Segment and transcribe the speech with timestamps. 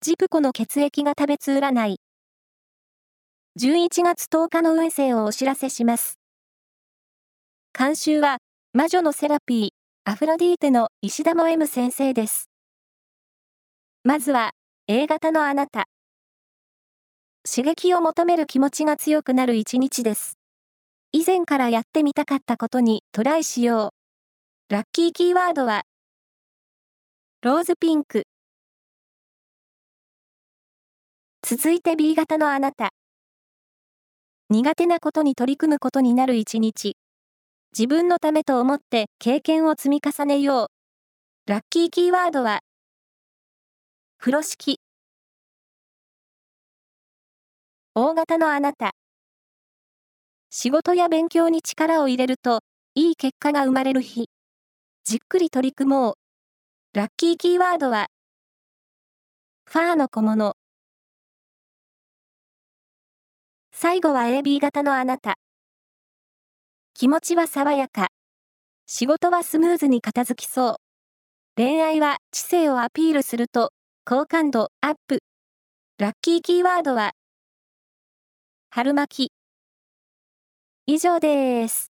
[0.00, 1.96] ジプコの血液が食べつ占い。
[3.60, 6.20] 11月10日の運勢をお知らせします。
[7.76, 8.38] 監修は、
[8.72, 9.68] 魔女のセラピー、
[10.04, 12.48] アフロディーテの石田も M 先生です。
[14.04, 14.52] まずは、
[14.86, 15.86] A 型のあなた。
[17.44, 20.38] 刺激を求める気持ちが強くなる一日です。
[21.10, 23.92] 以前からやってみたかったことにトライしよ
[24.70, 24.72] う。
[24.72, 25.82] ラッキーキーワードは、
[27.42, 28.28] ローズピンク。
[31.50, 32.90] 続いて B 型のあなた。
[34.50, 36.98] 苦手なことに取り組むことになる一日。
[37.72, 41.50] 自分のためと思って経験を積み重ねよう。
[41.50, 42.60] ラッキーキーワードは、
[44.18, 44.78] 風呂敷。
[47.94, 48.90] 大型のあなた。
[50.50, 52.60] 仕事や勉強に力を入れると、
[52.94, 54.28] いい結果が生まれる日。
[55.04, 56.14] じっくり取り組もう。
[56.92, 58.08] ラッキーキーワードは、
[59.64, 60.57] ファーの小物。
[63.80, 65.36] 最後は AB 型のあなた。
[66.94, 68.08] 気持ちは爽やか。
[68.88, 70.76] 仕事はスムーズに片付きそう。
[71.54, 73.70] 恋愛は知性をアピールすると、
[74.04, 75.20] 好感度アップ。
[75.96, 77.12] ラッキーキーワードは、
[78.70, 79.32] 春巻き。
[80.92, 81.97] 以上です。